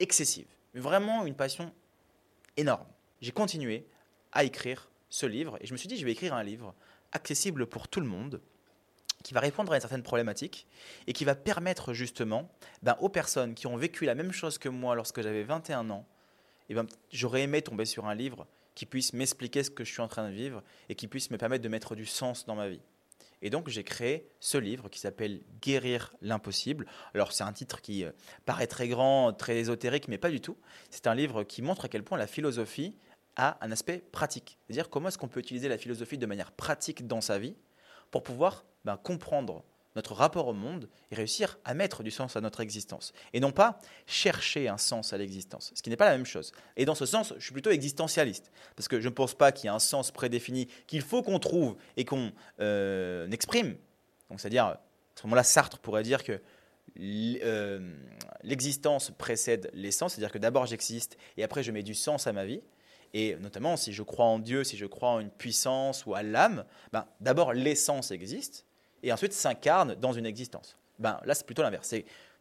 [0.00, 0.46] excessive.
[0.74, 1.72] Vraiment une passion
[2.56, 2.86] énorme.
[3.20, 3.86] J'ai continué
[4.32, 6.74] à écrire ce livre et je me suis dit, je vais écrire un livre
[7.12, 8.40] accessible pour tout le monde,
[9.22, 10.66] qui va répondre à une certaine problématique
[11.06, 12.48] et qui va permettre justement
[12.82, 16.06] ben, aux personnes qui ont vécu la même chose que moi lorsque j'avais 21 ans,
[16.68, 20.00] et ben, j'aurais aimé tomber sur un livre qui puisse m'expliquer ce que je suis
[20.00, 22.68] en train de vivre et qui puisse me permettre de mettre du sens dans ma
[22.68, 22.80] vie.
[23.42, 26.86] Et donc j'ai créé ce livre qui s'appelle Guérir l'impossible.
[27.14, 28.12] Alors c'est un titre qui euh,
[28.44, 30.56] paraît très grand, très ésotérique, mais pas du tout.
[30.90, 32.94] C'est un livre qui montre à quel point la philosophie
[33.36, 34.58] a un aspect pratique.
[34.66, 37.54] C'est-à-dire comment est-ce qu'on peut utiliser la philosophie de manière pratique dans sa vie
[38.10, 39.64] pour pouvoir ben, comprendre
[39.96, 43.12] notre rapport au monde et réussir à mettre du sens à notre existence.
[43.32, 46.52] Et non pas chercher un sens à l'existence, ce qui n'est pas la même chose.
[46.76, 49.64] Et dans ce sens, je suis plutôt existentialiste, parce que je ne pense pas qu'il
[49.64, 53.76] y ait un sens prédéfini qu'il faut qu'on trouve et qu'on euh, exprime.
[54.28, 54.80] Donc c'est-à-dire, à
[55.16, 56.40] ce moment-là, Sartre pourrait dire que
[56.98, 57.94] euh,
[58.42, 62.44] l'existence précède l'essence, c'est-à-dire que d'abord j'existe et après je mets du sens à ma
[62.44, 62.60] vie.
[63.12, 66.22] Et notamment, si je crois en Dieu, si je crois en une puissance ou à
[66.22, 68.64] l'âme, ben, d'abord l'essence existe,
[69.02, 70.76] et ensuite s'incarne dans une existence.
[70.98, 71.94] Ben, là, c'est plutôt l'inverse.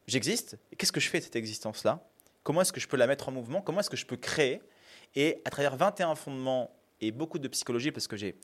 [0.08, 2.04] J'existe, qu'est-ce que je fais de cette existence-là?
[2.44, 3.62] Comment est-ce que je peux la mettre en mouvement?
[3.62, 4.62] Comment est-ce que je peux créer?
[5.16, 8.36] Et à travers 21 fondements et beaucoup de psychologie, parce que j'ai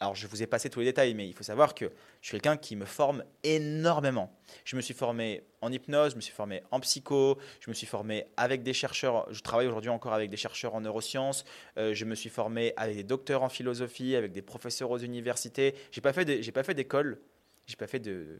[0.00, 1.84] alors je vous ai passé tous les détails, mais il faut savoir que
[2.22, 4.34] je suis quelqu'un qui me forme énormément.
[4.64, 7.86] Je me suis formé en hypnose, je me suis formé en psycho, je me suis
[7.86, 11.44] formé avec des chercheurs, je travaille aujourd'hui encore avec des chercheurs en neurosciences,
[11.76, 15.74] euh, je me suis formé avec des docteurs en philosophie, avec des professeurs aux universités.
[15.92, 17.20] J'ai pas fait j'ai pas fait d'école,
[17.66, 18.38] j'ai pas de,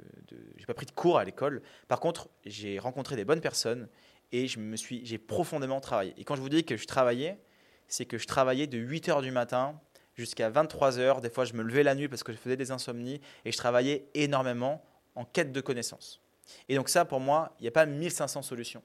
[0.66, 1.61] pas pris de cours à l'école.
[1.88, 3.88] Par contre, j'ai rencontré des bonnes personnes
[4.33, 6.14] et je me suis, j'ai profondément travaillé.
[6.16, 7.38] Et quand je vous dis que je travaillais,
[7.87, 9.79] c'est que je travaillais de 8 heures du matin
[10.20, 11.20] jusqu'à 23 heures.
[11.20, 13.56] Des fois, je me levais la nuit parce que je faisais des insomnies et je
[13.56, 16.20] travaillais énormément en quête de connaissances.
[16.68, 18.83] Et donc ça, pour moi, il n'y a pas 1500 solutions.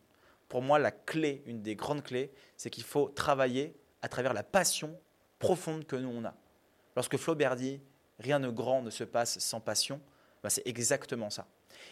[0.47, 4.43] Pour moi, la clé, une des grandes clés, c'est qu'il faut travailler à travers la
[4.43, 4.97] passion
[5.39, 6.33] profonde que nous, on a.
[6.95, 7.81] Lorsque Flaubert dit
[8.19, 9.99] «rien de grand ne se passe sans passion
[10.45, 11.47] ben, c'est exactement ça.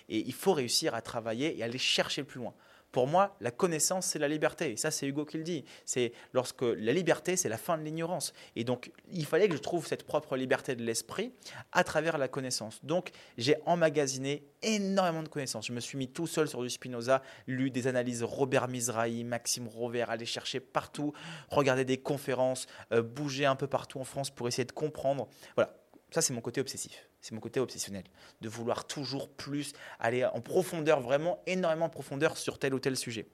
[0.09, 2.53] Et il faut réussir à travailler et aller chercher plus loin.
[2.93, 4.73] Pour moi, la connaissance, c'est la liberté.
[4.73, 5.65] Et ça, c'est Hugo qui le dit.
[5.83, 8.33] C'est lorsque la liberté, c'est la fin de l'ignorance.
[8.55, 11.33] Et donc, il fallait que je trouve cette propre liberté de l'esprit
[11.71, 12.85] à travers la connaissance.
[12.85, 15.65] Donc, j'ai emmagasiné énormément de connaissances.
[15.65, 19.67] Je me suis mis tout seul sur du Spinoza, lu des analyses Robert Mizrahi, Maxime
[19.67, 21.13] Rovert, aller chercher partout,
[21.49, 25.27] regarder des conférences, euh, bouger un peu partout en France pour essayer de comprendre.
[25.55, 25.75] Voilà,
[26.13, 27.09] ça, c'est mon côté obsessif.
[27.21, 28.03] C'est mon côté obsessionnel.
[28.41, 32.95] De vouloir toujours plus aller en profondeur, vraiment énormément de profondeur sur tel ou tel
[32.95, 33.25] sujet.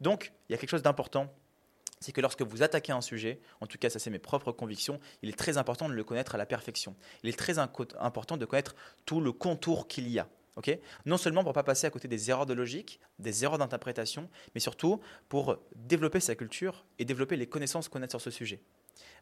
[0.00, 1.32] Donc, il y a quelque chose d'important.
[1.98, 5.00] C'est que lorsque vous attaquez un sujet, en tout cas, ça c'est mes propres convictions,
[5.22, 6.94] il est très important de le connaître à la perfection.
[7.22, 10.28] Il est très important de connaître tout le contour qu'il y a.
[11.06, 14.28] non seulement pour ne pas passer à côté des erreurs de logique, des erreurs d'interprétation,
[14.54, 18.60] mais surtout pour développer sa culture et développer les connaissances qu'on a sur ce sujet.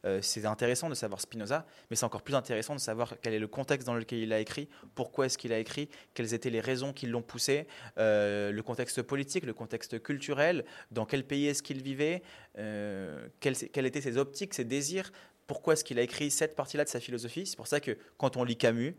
[0.05, 3.39] Euh, c'est intéressant de savoir Spinoza, mais c'est encore plus intéressant de savoir quel est
[3.39, 6.61] le contexte dans lequel il a écrit, pourquoi est-ce qu'il a écrit, quelles étaient les
[6.61, 7.67] raisons qui l'ont poussé,
[7.99, 12.23] euh, le contexte politique, le contexte culturel, dans quel pays est-ce qu'il vivait,
[12.59, 15.11] euh, quelles, étaient ses optiques, ses désirs,
[15.47, 17.47] pourquoi est-ce qu'il a écrit cette partie-là de sa philosophie.
[17.47, 18.97] C'est pour ça que quand on lit Camus,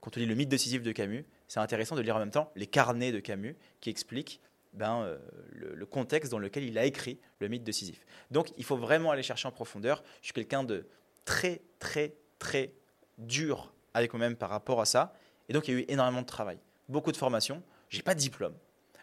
[0.00, 2.50] quand on lit le mythe décisif de Camus, c'est intéressant de lire en même temps
[2.54, 4.40] les carnets de Camus qui expliquent
[4.76, 5.18] ben, euh,
[5.50, 8.04] le, contexte dans lequel il a écrit le mythe de Sisyphe.
[8.30, 10.02] Donc il faut vraiment aller chercher en profondeur.
[10.20, 10.86] Je suis quelqu'un de
[11.24, 12.72] très, très, très
[13.18, 15.14] dur avec moi-même par rapport à ça.
[15.48, 16.58] Et donc il y a eu énormément de travail,
[16.88, 17.62] beaucoup de formation.
[17.88, 18.54] J'ai pas de diplôme.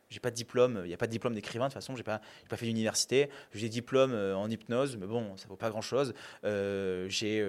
[0.10, 2.04] J'ai pas de diplôme, il n'y a pas de diplôme d'écrivain, de toute façon, j'ai
[2.04, 3.30] pas, pas fait d'université.
[3.52, 6.14] J'ai des diplômes euh, en hypnose, mais bon, ça vaut pas grand-chose.
[6.44, 7.44] Euh, j'ai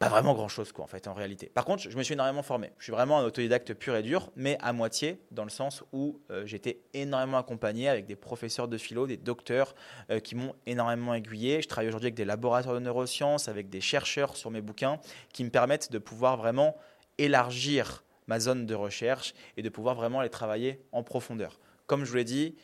[0.00, 1.50] pas vraiment grand chose quoi en fait en réalité.
[1.54, 2.72] Par contre, je me suis énormément formé.
[2.78, 6.18] Je suis vraiment un autodidacte pur et dur, mais à moitié dans le sens où
[6.30, 9.74] euh, j'étais énormément accompagné avec des professeurs de philo, des docteurs
[10.10, 11.60] euh, qui m'ont énormément aiguillé.
[11.60, 14.98] Je travaille aujourd'hui avec des laboratoires de neurosciences, avec des chercheurs sur mes bouquins
[15.34, 16.78] qui me permettent de pouvoir vraiment
[17.18, 21.60] élargir ma zone de recherche et de pouvoir vraiment aller travailler en profondeur.
[21.86, 22.54] Comme je vous l'ai dit,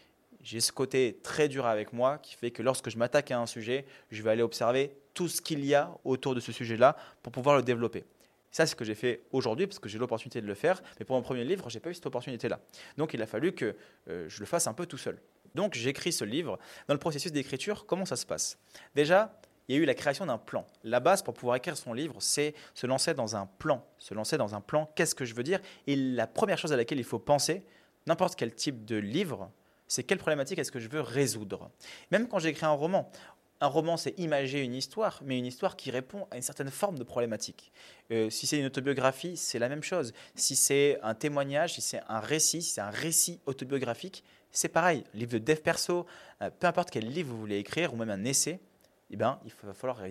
[0.46, 3.46] j'ai ce côté très dur avec moi qui fait que lorsque je m'attaque à un
[3.46, 7.32] sujet, je vais aller observer tout ce qu'il y a autour de ce sujet-là pour
[7.32, 8.04] pouvoir le développer.
[8.52, 10.80] Ça, c'est ce que j'ai fait aujourd'hui parce que j'ai l'opportunité de le faire.
[11.00, 12.60] Mais pour mon premier livre, je n'ai pas eu cette opportunité-là.
[12.96, 13.74] Donc, il a fallu que
[14.08, 15.20] euh, je le fasse un peu tout seul.
[15.56, 16.60] Donc, j'écris ce livre.
[16.86, 18.56] Dans le processus d'écriture, comment ça se passe?
[18.94, 20.64] Déjà, il y a eu la création d'un plan.
[20.84, 23.84] La base pour pouvoir écrire son livre, c'est se lancer dans un plan.
[23.98, 25.58] Se lancer dans un plan, qu'est-ce que je veux dire?
[25.88, 27.66] Et la première chose à laquelle il faut penser,
[28.06, 29.50] n'importe quel type de livre,
[29.88, 31.70] c'est quelle problématique est-ce que je veux résoudre?
[32.10, 33.10] Même quand j'écris un roman,
[33.60, 36.98] un roman, c'est imager une histoire, mais une histoire qui répond à une certaine forme
[36.98, 37.72] de problématique.
[38.10, 40.12] Euh, si c'est une autobiographie, c'est la même chose.
[40.34, 45.04] Si c'est un témoignage, si c'est un récit, si c'est un récit autobiographique, c'est pareil.
[45.14, 46.06] Livre de dev perso,
[46.42, 48.60] euh, peu importe quel livre vous voulez écrire, ou même un essai,
[49.10, 50.02] eh ben, il va falloir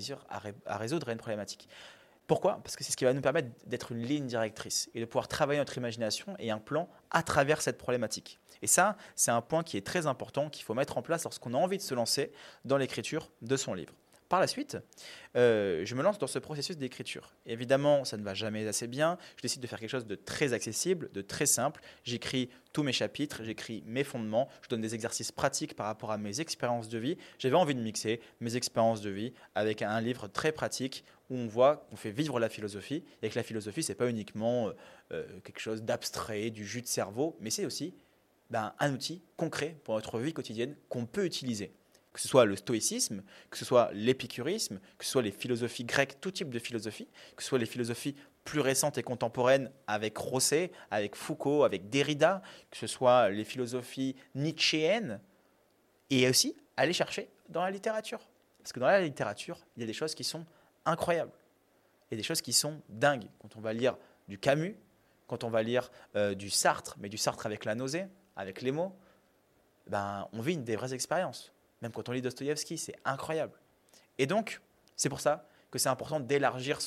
[0.65, 1.67] à résoudre une problématique.
[2.27, 2.59] Pourquoi?
[2.63, 5.27] Parce que c'est ce qui va nous permettre d'être une ligne directrice et de pouvoir
[5.27, 8.39] travailler notre imagination et un plan à travers cette problématique.
[8.61, 11.53] Et ça, c'est un point qui est très important, qu'il faut mettre en place lorsqu'on
[11.53, 12.31] a envie de se lancer
[12.63, 13.93] dans l'écriture de son livre.
[14.29, 14.77] Par la suite,
[15.35, 17.33] euh, je me lance dans ce processus d'écriture.
[17.45, 19.17] Évidemment, ça ne va jamais assez bien.
[19.38, 21.81] Je décide de faire quelque chose de très accessible, de très simple.
[22.03, 26.17] J'écris tous mes chapitres, j'écris mes fondements, je donne des exercices pratiques par rapport à
[26.17, 27.17] mes expériences de vie.
[27.38, 31.47] J'avais envie de mixer mes expériences de vie avec un livre très pratique où on
[31.47, 34.73] voit qu'on fait vivre la philosophie et que la philosophie, c'est pas uniquement euh,
[35.11, 37.93] euh, quelque chose d'abstrait, du jus de cerveau, mais c'est aussi
[38.49, 41.73] ben, un outil concret pour notre vie quotidienne qu'on peut utiliser
[42.15, 46.21] que ce soit le stoïcisme, que ce soit l'épicurisme, que ce soit les philosophies grecques,
[46.21, 50.71] tout type de philosophie, que ce soit les philosophies plus récentes et contemporaines avec Rosset,
[50.91, 55.19] avec Foucault, avec Derrida, que ce soit les philosophies nietzschéennes,
[56.10, 58.30] et aussi aller chercher dans la littérature.
[58.60, 60.45] Parce que dans la littérature, il y a des choses qui sont
[60.86, 61.34] incroyables.
[62.10, 63.28] Il y a des choses qui sont dingues.
[63.39, 63.97] Quand on va lire
[64.30, 64.78] du Camus,
[65.28, 68.06] quand on va lire euh, du Sartre, mais du Sartre avec la nausée,
[68.38, 68.95] avec les mots,
[69.88, 71.51] ben, on vit une des vraies expériences.
[71.81, 73.53] Même quand on lit Dostoïevski, c'est incroyable.
[74.17, 74.61] Et donc,
[74.95, 76.79] c'est pour ça que c'est important d'élargir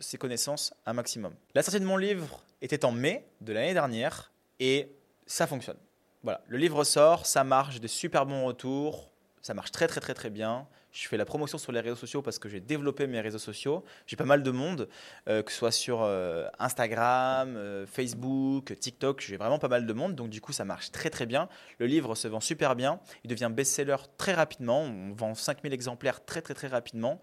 [0.00, 1.34] ses connaissances un maximum.
[1.54, 4.90] La sortie de mon livre était en mai de l'année dernière et
[5.26, 5.76] ça fonctionne.
[6.22, 9.10] Voilà, le livre sort, ça marche, j'ai de super bons retours,
[9.42, 10.66] ça marche très très très très bien.
[10.92, 13.82] Je fais la promotion sur les réseaux sociaux parce que j'ai développé mes réseaux sociaux.
[14.06, 14.90] J'ai pas mal de monde,
[15.26, 19.22] euh, que ce soit sur euh, Instagram, euh, Facebook, TikTok.
[19.22, 20.14] J'ai vraiment pas mal de monde.
[20.14, 21.48] Donc, du coup, ça marche très très bien.
[21.78, 23.00] Le livre se vend super bien.
[23.24, 24.82] Il devient best-seller très rapidement.
[24.82, 27.22] On vend 5000 exemplaires très très très rapidement.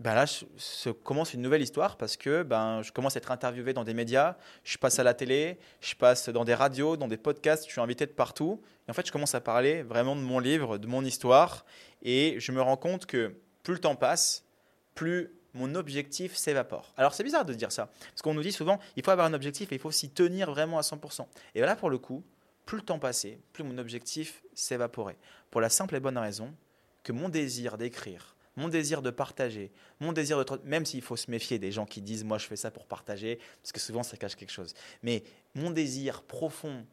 [0.00, 3.72] Ben là, se commence une nouvelle histoire parce que ben, je commence à être interviewé
[3.72, 7.16] dans des médias, je passe à la télé, je passe dans des radios, dans des
[7.16, 8.60] podcasts, je suis invité de partout.
[8.88, 11.64] Et en fait, je commence à parler vraiment de mon livre, de mon histoire.
[12.02, 14.44] Et je me rends compte que plus le temps passe,
[14.94, 16.92] plus mon objectif s'évapore.
[16.96, 19.34] Alors c'est bizarre de dire ça, parce qu'on nous dit souvent, il faut avoir un
[19.34, 21.26] objectif et il faut s'y tenir vraiment à 100%.
[21.54, 22.24] Et là, pour le coup,
[22.66, 25.18] plus le temps passait, plus mon objectif s'évaporait.
[25.50, 26.54] Pour la simple et bonne raison
[27.02, 30.60] que mon désir d'écrire, mon désir de partager, mon désir de...
[30.64, 33.38] Même s'il faut se méfier des gens qui disent moi je fais ça pour partager,
[33.62, 34.74] parce que souvent ça cache quelque chose.
[35.02, 36.86] Mais mon désir profond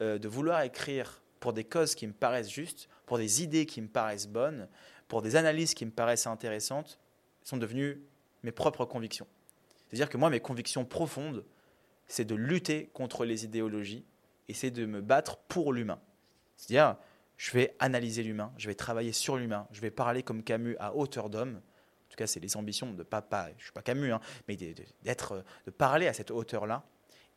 [0.00, 3.80] euh, de vouloir écrire pour des causes qui me paraissent justes, pour des idées qui
[3.80, 4.68] me paraissent bonnes,
[5.08, 6.98] pour des analyses qui me paraissent intéressantes,
[7.42, 8.00] sont devenues
[8.42, 9.26] mes propres convictions.
[9.86, 11.44] C'est-à-dire que moi, mes convictions profondes,
[12.06, 14.04] c'est de lutter contre les idéologies
[14.48, 16.00] et c'est de me battre pour l'humain.
[16.56, 16.96] C'est-à-dire,
[17.36, 20.94] je vais analyser l'humain, je vais travailler sur l'humain, je vais parler comme Camus à
[20.94, 21.56] hauteur d'homme.
[21.56, 24.56] En tout cas, c'est les ambitions de papa, je suis pas Camus, hein, mais
[25.02, 26.84] d'être, de parler à cette hauteur-là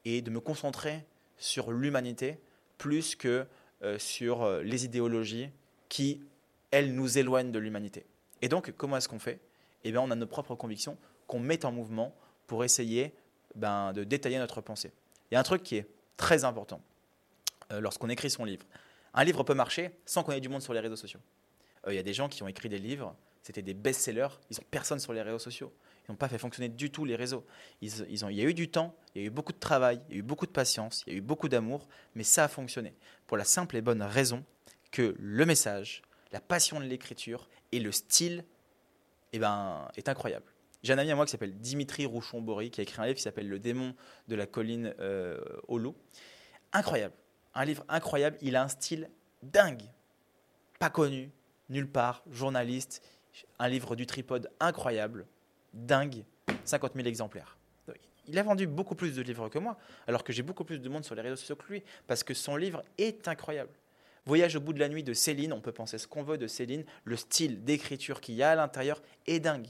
[0.06, 1.06] et de me concentrer
[1.38, 2.40] sur l'humanité
[2.78, 3.46] plus que
[3.84, 5.50] euh, sur euh, les idéologies
[5.90, 6.24] qui,
[6.72, 8.06] elles, nous éloignent de l'humanité.
[8.42, 9.40] Et donc, comment est-ce qu'on fait?
[9.84, 12.16] Eh bien, on a nos propres convictions qu'on met en mouvement
[12.48, 13.14] pour essayer
[13.56, 14.92] ben, de détailler notre pensée.
[15.30, 16.82] Il y a un truc qui est très important
[17.72, 18.66] euh, lorsqu'on écrit son livre.
[19.14, 21.20] Un livre peut marcher sans qu'on ait du monde sur les réseaux sociaux.
[21.86, 24.58] Euh, il y a des gens qui ont écrit des livres, c'était des best-sellers, ils
[24.58, 25.74] n'ont personne sur les réseaux sociaux.
[26.08, 27.46] Ils n'ont pas fait fonctionner du tout les réseaux.
[27.82, 30.18] Il y a eu du temps, il y a eu beaucoup de travail, il y
[30.18, 32.94] a eu beaucoup de patience, il y a eu beaucoup d'amour, mais ça a fonctionné.
[33.26, 34.44] Pour la simple et bonne raison
[34.92, 38.46] que le message, la passion de l'écriture et le style
[39.34, 40.46] eh ben, est incroyable.
[40.84, 43.24] J'ai un ami à moi qui s'appelle Dimitri Rouchon-Bory, qui a écrit un livre qui
[43.24, 43.94] s'appelle Le démon
[44.30, 45.96] de la colline euh, au loup.
[46.72, 47.16] Incroyable
[47.58, 48.38] un livre incroyable.
[48.42, 49.10] Il a un style
[49.42, 49.84] dingue,
[50.80, 51.32] pas connu,
[51.70, 53.04] nulle part, journaliste.
[53.60, 55.28] Un livre du tripode incroyable,
[55.74, 56.24] dingue,
[56.64, 57.58] 50 000 exemplaires.
[58.28, 60.90] Il a vendu beaucoup plus de livres que moi, alors que j'ai beaucoup plus de
[60.90, 63.72] monde sur les réseaux sociaux que lui, parce que son livre est incroyable.
[64.26, 66.48] Voyage au bout de la nuit de Céline, on peut penser ce qu'on veut de
[66.48, 69.68] Céline, le style d'écriture qu'il y a à l'intérieur est dingue.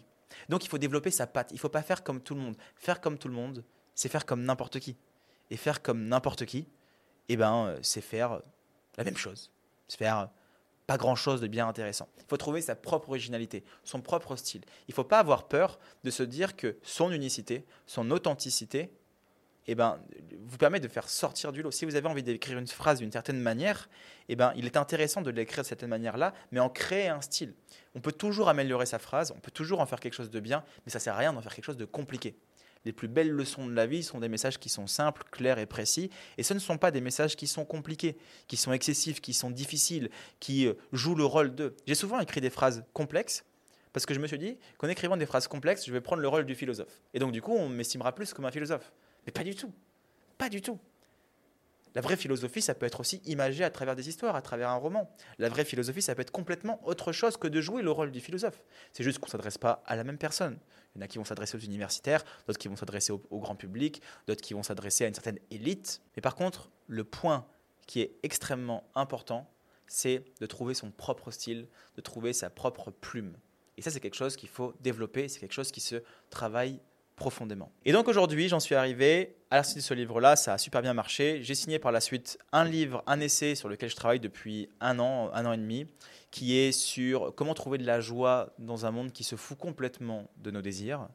[0.49, 2.55] Donc il faut développer sa patte, il ne faut pas faire comme tout le monde.
[2.75, 4.95] Faire comme tout le monde, c'est faire comme n'importe qui.
[5.51, 6.67] Et faire comme n'importe qui,
[7.29, 8.41] eh ben, euh, c'est faire
[8.97, 9.51] la même chose.
[9.87, 10.29] C'est faire
[10.87, 12.07] pas grand-chose de bien intéressant.
[12.17, 14.61] Il faut trouver sa propre originalité, son propre style.
[14.87, 18.89] Il ne faut pas avoir peur de se dire que son unicité, son authenticité,
[19.69, 19.99] eh ben,
[20.45, 21.71] vous permet de faire sortir du lot.
[21.71, 23.89] Si vous avez envie d'écrire une phrase d'une certaine manière,
[24.29, 27.53] eh ben, il est intéressant de l'écrire de cette manière-là, mais en créer un style.
[27.93, 30.63] On peut toujours améliorer sa phrase, on peut toujours en faire quelque chose de bien,
[30.85, 32.37] mais ça ne sert à rien d'en faire quelque chose de compliqué
[32.85, 35.65] les plus belles leçons de la vie sont des messages qui sont simples, clairs et
[35.65, 36.09] précis.
[36.37, 39.49] Et ce ne sont pas des messages qui sont compliqués, qui sont excessifs, qui sont
[39.49, 40.09] difficiles,
[40.39, 41.75] qui euh, jouent le rôle d'eux.
[41.85, 43.43] J'ai souvent écrit des phrases complexes
[43.93, 46.27] parce que je me suis dit qu'en écrivant des phrases complexes, je vais prendre le
[46.27, 47.01] rôle du philosophe.
[47.13, 48.91] Et donc, du coup, on m'estimera plus comme un philosophe.
[49.25, 49.73] Mais pas du tout.
[50.37, 50.79] Pas du tout.
[51.95, 54.75] La vraie philosophie, ça peut être aussi imagé à travers des histoires, à travers un
[54.75, 55.09] roman.
[55.39, 58.19] La vraie philosophie, ça peut être complètement autre chose que de jouer le rôle du
[58.19, 58.63] philosophe.
[58.93, 60.59] C'est juste qu'on ne s'adresse pas à la même personne.
[60.95, 63.55] Il y en a qui vont s'adresser aux universitaires, d'autres qui vont s'adresser au, grand
[63.55, 66.01] public, d'autres qui vont s'adresser à une certaine élite.
[66.15, 67.47] Mais par contre, le point
[67.85, 69.49] qui est extrêmement important,
[69.87, 73.37] c'est de trouver son propre style, de trouver sa propre plume.
[73.77, 76.79] Et ça, c'est quelque chose qu'il faut développer, c'est quelque chose qui se travaille
[77.17, 77.71] profondément.
[77.83, 80.81] Et donc aujourd'hui, j'en suis arrivé à la sortie de ce livre-là, ça a super
[80.81, 81.39] bien marché.
[81.41, 84.99] J'ai signé par la suite un livre, un essai sur lequel je travaille depuis un
[84.99, 85.87] an, un an et demi,
[86.31, 90.29] qui est sur comment trouver de la joie dans un monde qui se fout complètement
[90.37, 91.07] de nos désirs.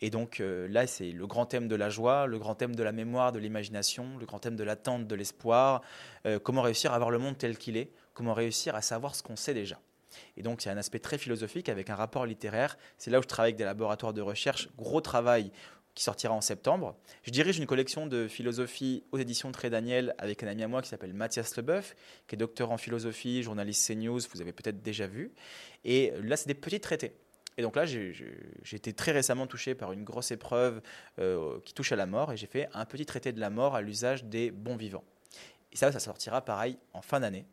[0.00, 2.82] Et donc euh, là, c'est le grand thème de la joie, le grand thème de
[2.82, 5.82] la mémoire, de l'imagination, le grand thème de l'attente, de l'espoir,
[6.26, 9.22] euh, comment réussir à voir le monde tel qu'il est, comment réussir à savoir ce
[9.22, 9.78] qu'on sait déjà?
[10.36, 12.78] Et donc, il y a un aspect très philosophique avec un rapport littéraire.
[12.96, 14.68] C'est là où je travaille avec des laboratoires de recherche.
[14.76, 15.50] Gros travail
[15.94, 16.96] qui sortira en septembre.
[17.24, 20.80] Je dirige une collection de philosophie aux éditions Très Daniel avec un ami à moi
[20.80, 21.96] qui s'appelle Mathias Leboeuf,
[22.28, 25.32] qui est docteur en philosophie, journaliste CNews, vous avez peut-être déjà vu.
[25.84, 27.16] Et là, c'est des petits traités.
[27.56, 28.14] Et donc là, j'ai
[28.72, 30.80] été très récemment touché par une grosse épreuve
[31.18, 33.74] euh, qui touche à la mort, et j'ai fait un petit traité de la mort
[33.74, 35.02] à l'usage des bons vivants.
[35.72, 37.44] Et ça, ça sortira pareil en fin d'année.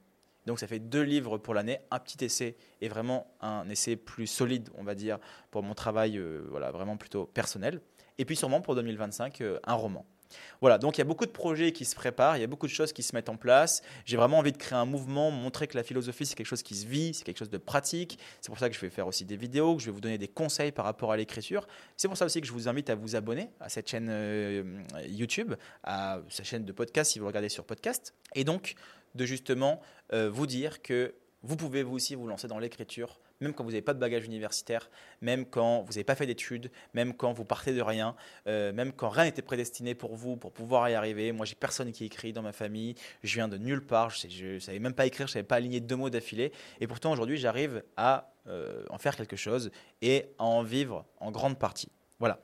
[0.45, 4.27] Donc ça fait deux livres pour l'année, un petit essai et vraiment un essai plus
[4.27, 5.19] solide, on va dire,
[5.51, 7.81] pour mon travail euh, voilà, vraiment plutôt personnel.
[8.17, 10.05] Et puis sûrement pour 2025, euh, un roman.
[10.62, 12.67] Voilà, donc il y a beaucoup de projets qui se préparent, il y a beaucoup
[12.67, 13.81] de choses qui se mettent en place.
[14.05, 16.75] J'ai vraiment envie de créer un mouvement, montrer que la philosophie, c'est quelque chose qui
[16.75, 18.19] se vit, c'est quelque chose de pratique.
[18.41, 20.17] C'est pour ça que je vais faire aussi des vidéos, que je vais vous donner
[20.17, 21.67] des conseils par rapport à l'écriture.
[21.97, 24.63] C'est pour ça aussi que je vous invite à vous abonner à cette chaîne euh,
[25.08, 28.13] YouTube, à sa chaîne de podcast si vous regardez sur podcast.
[28.34, 28.75] Et donc,
[29.15, 29.82] de justement
[30.13, 33.69] euh, vous dire que vous pouvez vous aussi vous lancer dans l'écriture, même quand vous
[33.69, 34.89] n'avez pas de bagage universitaire,
[35.21, 38.15] même quand vous n'avez pas fait d'études, même quand vous partez de rien,
[38.47, 41.32] euh, même quand rien n'était prédestiné pour vous pour pouvoir y arriver.
[41.32, 44.60] Moi, j'ai personne qui écrit dans ma famille, je viens de nulle part, je ne
[44.60, 46.51] savais même pas écrire, je ne savais pas aligner deux mots d'affilée.
[46.80, 49.69] Et pourtant, aujourd'hui, j'arrive à euh, en faire quelque chose
[50.01, 51.91] et à en vivre en grande partie.
[52.19, 52.39] Voilà.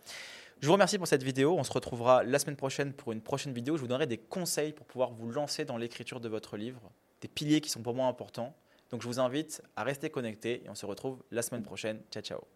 [0.61, 1.55] Je vous remercie pour cette vidéo.
[1.57, 3.77] On se retrouvera la semaine prochaine pour une prochaine vidéo.
[3.77, 7.27] Je vous donnerai des conseils pour pouvoir vous lancer dans l'écriture de votre livre, des
[7.27, 8.55] piliers qui sont pour moi importants.
[8.91, 12.01] Donc je vous invite à rester connecté et on se retrouve la semaine prochaine.
[12.11, 12.51] Ciao ciao